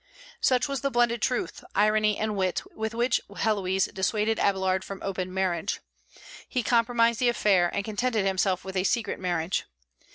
[0.39, 5.31] Such was the blended truth, irony, and wit with which Héloïse dissuaded Abélard from open
[5.31, 5.79] marriage.
[6.49, 9.65] He compromised the affair, and contented himself with a secret marriage.